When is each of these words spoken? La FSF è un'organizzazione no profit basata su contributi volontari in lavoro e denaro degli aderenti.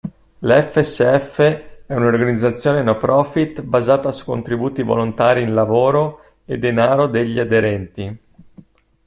La 0.39 0.59
FSF 0.59 1.83
è 1.85 1.93
un'organizzazione 1.93 2.81
no 2.81 2.97
profit 2.97 3.61
basata 3.61 4.11
su 4.11 4.25
contributi 4.25 4.81
volontari 4.81 5.43
in 5.43 5.53
lavoro 5.53 6.37
e 6.43 6.57
denaro 6.57 7.05
degli 7.05 7.37
aderenti. 7.37 8.17